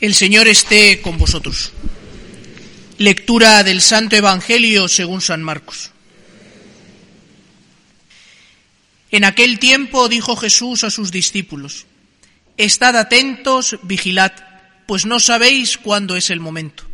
[0.00, 1.72] El Señor esté con vosotros.
[2.98, 5.90] Lectura del Santo Evangelio según San Marcos.
[9.10, 11.86] En aquel tiempo dijo Jesús a sus discípulos,
[12.56, 14.30] Estad atentos, vigilad,
[14.86, 16.84] pues no sabéis cuándo es el momento.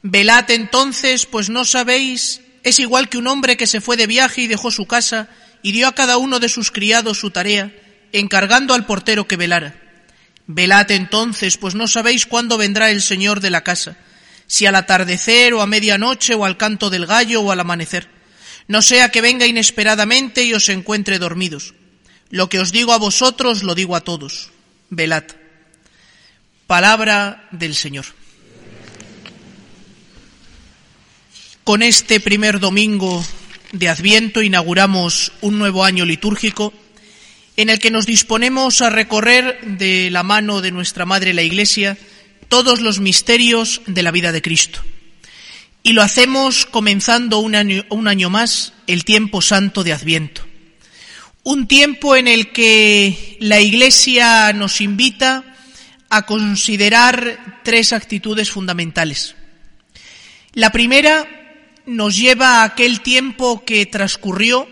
[0.00, 4.40] Velad entonces, pues no sabéis, es igual que un hombre que se fue de viaje
[4.40, 5.28] y dejó su casa
[5.60, 7.74] y dio a cada uno de sus criados su tarea,
[8.12, 9.81] encargando al portero que velara.
[10.54, 13.96] Velad entonces, pues no sabéis cuándo vendrá el Señor de la casa,
[14.46, 18.08] si al atardecer o a medianoche o al canto del gallo o al amanecer.
[18.68, 21.72] No sea que venga inesperadamente y os encuentre dormidos.
[22.28, 24.50] Lo que os digo a vosotros lo digo a todos.
[24.90, 25.24] Velad.
[26.66, 28.04] Palabra del Señor.
[31.64, 33.24] Con este primer domingo
[33.72, 36.74] de Adviento inauguramos un nuevo año litúrgico
[37.56, 41.98] en el que nos disponemos a recorrer de la mano de nuestra Madre la Iglesia
[42.48, 44.80] todos los misterios de la vida de Cristo.
[45.82, 50.46] Y lo hacemos comenzando un año, más el tiempo santo de Adviento.
[51.42, 55.56] Un tiempo en el que la Iglesia nos invita
[56.08, 59.34] a considerar tres actitudes fundamentales.
[60.52, 61.26] La primera
[61.86, 64.68] nos lleva a aquel tiempo que transcurrió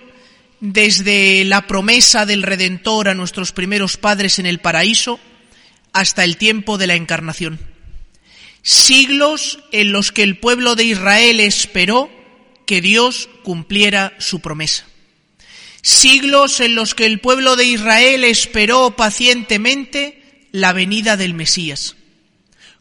[0.61, 5.19] desde la promesa del Redentor a nuestros primeros padres en el paraíso
[5.93, 7.59] hasta el tiempo de la encarnación.
[8.63, 12.11] Siglos en los que el pueblo de Israel esperó
[12.67, 14.87] que Dios cumpliera su promesa.
[15.83, 21.97] Siglos en los que el pueblo de Israel esperó pacientemente la venida del Mesías,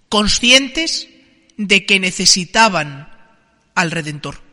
[0.09, 1.07] conscientes
[1.55, 3.09] de que necesitaban
[3.73, 4.48] al Redentor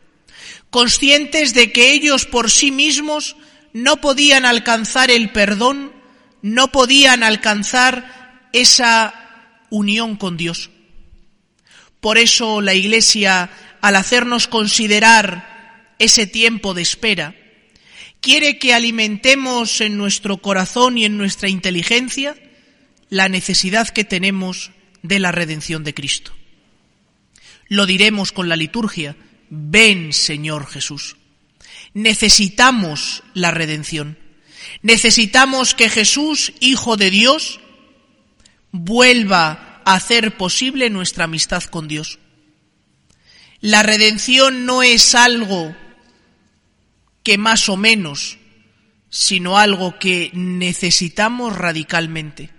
[0.69, 3.35] conscientes de que ellos por sí mismos
[3.73, 5.91] no podían alcanzar el perdón,
[6.41, 9.13] no podían alcanzar esa
[9.69, 10.69] unión con Dios.
[11.99, 13.49] Por eso la Iglesia,
[13.81, 17.35] al hacernos considerar ese tiempo de espera,
[18.21, 22.35] quiere que alimentemos en nuestro corazón y en nuestra inteligencia
[23.09, 26.33] la necesidad que tenemos de la redención de Cristo.
[27.67, 29.15] Lo diremos con la liturgia,
[29.49, 31.17] ven Señor Jesús.
[31.93, 34.17] Necesitamos la redención.
[34.81, 37.59] Necesitamos que Jesús, Hijo de Dios,
[38.71, 42.19] vuelva a hacer posible nuestra amistad con Dios.
[43.59, 45.75] La redención no es algo
[47.23, 48.37] que más o menos,
[49.09, 52.51] sino algo que necesitamos radicalmente.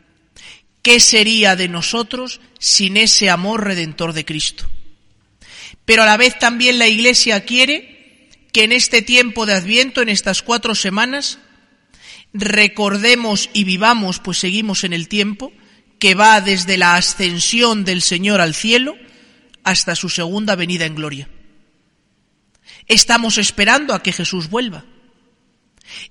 [0.83, 4.69] ¿Qué sería de nosotros sin ese amor redentor de Cristo?
[5.89, 10.11] Pero a la vez también la Iglesia quiere que en este tiempo de Adviento, en
[10.11, 11.39] estas cuatro semanas,
[12.35, 15.51] recordemos y vivamos, pues seguimos en el tiempo,
[15.99, 18.97] que va desde la ascensión del Señor al cielo
[19.65, 21.31] hasta su segunda venida en gloria.
[22.87, 24.85] Estamos esperando a que Jesús vuelva.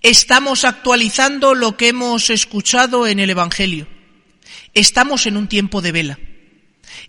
[0.02, 3.88] Estamos actualizando lo que hemos escuchado en el Evangelio.
[4.74, 6.20] Estamos en un tiempo de vela.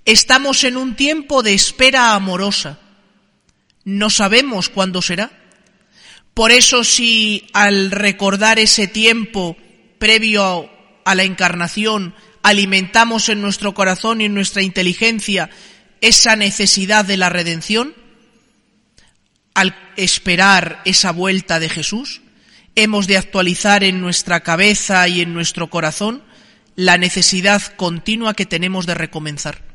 [0.05, 2.79] Estamos en un tiempo de espera amorosa.
[3.85, 5.31] No sabemos cuándo será.
[6.35, 9.57] Por eso si al recordar ese tiempo
[9.99, 10.71] previo
[11.05, 15.51] a la encarnación alimentamos en nuestro corazón y en nuestra inteligencia
[16.01, 17.95] esa necesidad de la redención,
[19.55, 22.21] al esperar esa vuelta de Jesús,
[22.77, 26.23] hemos de actualizar en nuestra cabeza y en nuestro corazón
[26.77, 29.68] la necesidad continua que tenemos de recomenzar.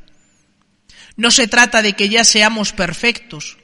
[1.16, 3.58] No se trata de que ya seamos perfectos,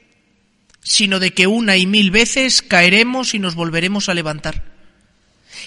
[0.81, 4.63] sino de que una y mil veces caeremos y nos volveremos a levantar.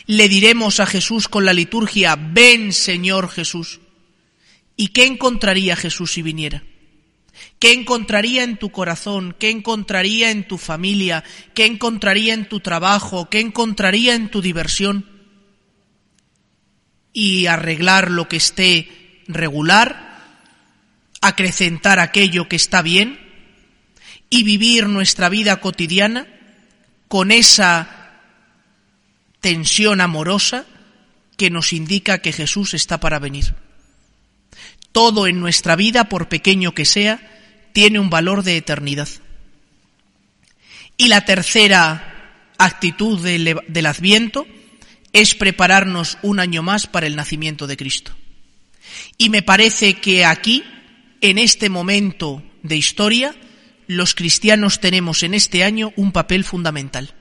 [0.06, 3.80] Le diremos a Jesús con la liturgia, ven Señor Jesús.
[4.76, 6.62] ¿Y qué encontraría Jesús si viniera?
[7.58, 9.34] ¿Qué encontraría en tu corazón?
[9.38, 11.24] ¿Qué encontraría en tu familia?
[11.54, 13.28] ¿Qué encontraría en tu trabajo?
[13.28, 15.08] ¿Qué encontraría en tu diversión?
[17.12, 20.11] Y arreglar lo que esté regular
[21.22, 23.18] acrecentar aquello que está bien
[24.28, 26.26] y vivir nuestra vida cotidiana
[27.08, 28.20] con esa
[29.40, 30.66] tensión amorosa
[31.36, 33.54] que nos indica que Jesús está para venir.
[34.92, 37.20] Todo en nuestra vida, por pequeño que sea,
[37.72, 39.08] tiene un valor de eternidad.
[40.96, 44.46] Y la tercera actitud del, Adviento
[45.12, 48.12] es prepararnos un año más para el nacimiento de Cristo.
[49.18, 50.64] Y me parece que aquí,
[51.22, 53.34] en este momento de historia,
[53.86, 57.14] los cristianos tenemos en este año un papel fundamental.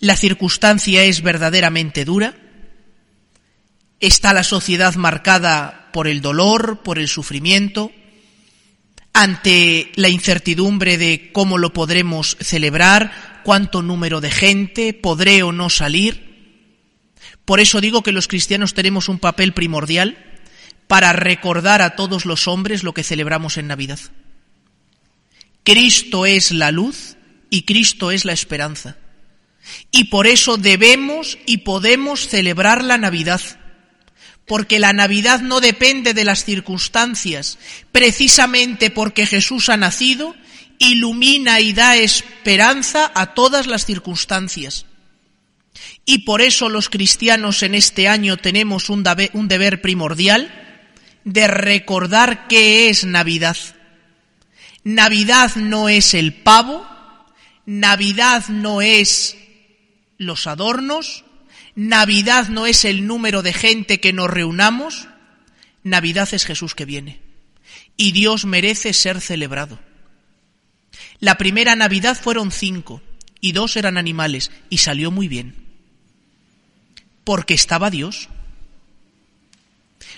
[0.00, 2.34] La circunstancia es verdaderamente dura,
[4.00, 7.92] está la sociedad marcada por el dolor, por el sufrimiento,
[9.12, 15.70] ante la incertidumbre de cómo lo podremos celebrar, cuánto número de gente, podré o no
[15.70, 17.14] salir.
[17.44, 20.27] Por eso digo que los cristianos tenemos un papel primordial
[20.88, 24.00] para recordar a todos los hombres lo que celebramos en Navidad.
[25.62, 27.16] Cristo es la luz
[27.50, 28.96] y Cristo es la esperanza.
[29.90, 33.40] Y por eso debemos y podemos celebrar la Navidad
[34.46, 37.58] porque la Navidad no depende de las circunstancias,
[37.92, 40.34] precisamente porque Jesús ha nacido,
[40.78, 44.86] ilumina y da esperanza a todas las circunstancias.
[46.06, 50.67] Y por eso los cristianos en este año tenemos un deber primordial
[51.28, 53.56] de recordar qué es Navidad.
[54.82, 56.86] Navidad no es el pavo,
[57.66, 59.36] Navidad no es
[60.16, 61.26] los adornos,
[61.74, 65.08] Navidad no es el número de gente que nos reunamos,
[65.82, 67.20] Navidad es Jesús que viene.
[67.98, 69.78] Y Dios merece ser celebrado.
[71.20, 73.02] La primera Navidad fueron cinco
[73.42, 75.54] y dos eran animales y salió muy bien.
[77.24, 78.30] Porque estaba Dios.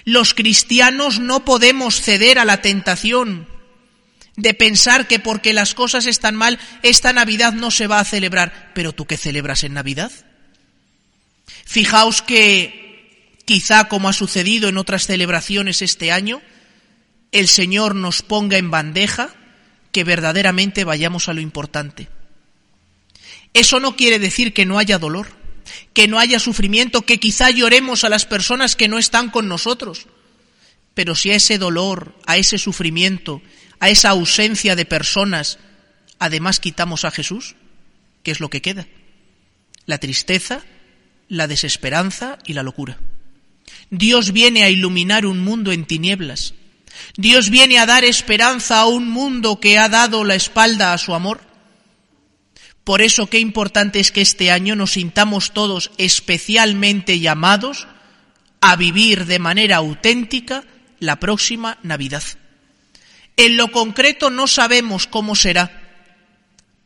[0.05, 3.47] Los cristianos no podemos ceder a la tentación
[4.37, 8.73] de pensar que porque las cosas están mal, esta Navidad no se va a celebrar.
[8.75, 10.11] Pero tú qué celebras en Navidad?
[11.65, 16.41] Fijaos que quizá como ha sucedido en otras celebraciones este año,
[17.33, 19.35] el Señor nos ponga en bandeja
[19.93, 22.09] que verdaderamente vayamos a lo importante.
[23.53, 25.29] Eso no quiere decir que no haya dolor,
[25.93, 30.07] que no haya sufrimiento, que quizá lloremos a las personas que no están con nosotros.
[30.95, 33.43] Pero si a ese dolor, a ese sufrimiento,
[33.79, 35.59] a esa ausencia de personas,
[36.19, 37.57] además quitamos a Jesús,
[38.23, 38.87] ¿qué es lo que queda?
[39.87, 40.63] La tristeza,
[41.29, 42.99] la desesperanza y la locura.
[43.91, 46.55] Dios viene a iluminar un mundo en tinieblas.
[47.17, 51.15] Dios viene a dar esperanza a un mundo que ha dado la espalda a su
[51.15, 51.41] amor.
[52.91, 57.87] Por eso qué importante es que este año nos sintamos todos especialmente llamados
[58.61, 60.65] a vivir de manera auténtica
[60.99, 62.25] la próxima Navidad.
[63.37, 65.71] En lo concreto no sabemos cómo será,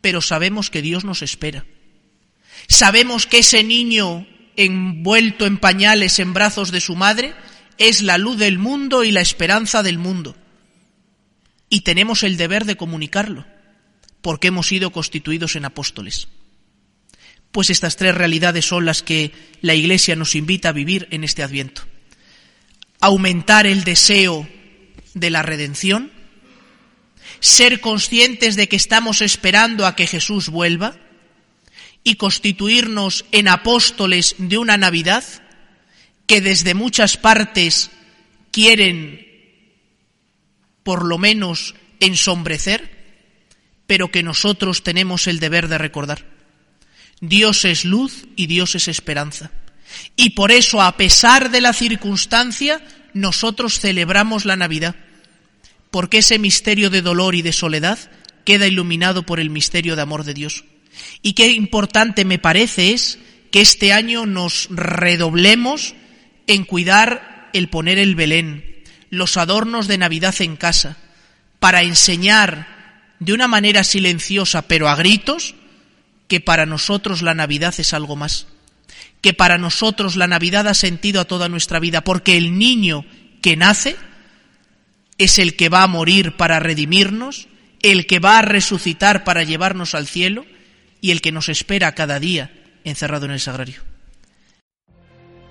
[0.03, 1.65] pero sabemos que Dios nos espera.
[2.69, 4.27] Sabemos que ese niño
[4.57, 7.35] envuelto en pañales en brazos de su madre,
[7.79, 10.37] es la luz del mundo y la esperanza del mundo.
[11.71, 13.47] Y tenemos el deber de comunicarlo,
[14.25, 16.29] porque hemos sido constituidos en apóstoles.
[17.53, 21.43] Pues estas tres realidades son las que la Iglesia nos invita a vivir en este
[21.43, 21.83] adviento.
[23.01, 24.49] Aumentar el deseo
[25.13, 26.11] de la redención,
[27.39, 30.97] ser conscientes de que estamos esperando a que Jesús vuelva,
[32.03, 35.23] y constituirnos en apóstoles de una Navidad
[36.27, 37.91] que desde muchas partes
[38.51, 39.27] quieren
[40.83, 42.94] por lo menos ensombrecer,
[43.87, 46.25] pero que nosotros tenemos el deber de recordar.
[47.21, 49.51] Dios es luz y Dios es esperanza.
[50.17, 52.81] Y por eso, a pesar de la circunstancia,
[53.13, 54.97] nosotros celebramos la Navidad,
[55.91, 57.99] porque ese misterio de dolor y de soledad
[58.45, 60.65] queda iluminado por el misterio de amor de Dios.
[61.23, 63.19] Y qué importante me parece es
[63.51, 65.95] que este año nos redoblemos
[66.47, 70.97] en cuidar el poner el Belén, los adornos de Navidad en casa,
[71.61, 72.74] para enseñar
[73.25, 75.55] de una manera silenciosa pero a gritos
[76.29, 78.47] que para nosotros la Navidad es algo más,
[79.21, 83.05] que para nosotros la Navidad ha sentido a toda nuestra vida, porque el niño
[83.43, 83.97] que nace
[85.19, 87.49] es el que va a morir para redimirnos,
[87.83, 90.47] el que va a resucitar para llevarnos al cielo,
[91.01, 92.51] y el que nos espera cada día
[92.85, 93.83] encerrado en el sagrario.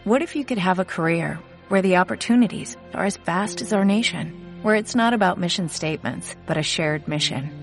[0.06, 1.39] What if you could have a career
[1.70, 6.36] where the opportunities are as vast as our nation, where it's not about mission statements,
[6.46, 7.62] but a shared mission?